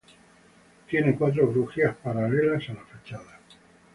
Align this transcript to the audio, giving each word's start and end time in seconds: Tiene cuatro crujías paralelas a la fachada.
Tiene 0.89 1.15
cuatro 1.15 1.47
crujías 1.51 1.95
paralelas 1.97 2.67
a 2.69 2.73
la 2.73 2.81
fachada. 2.85 3.39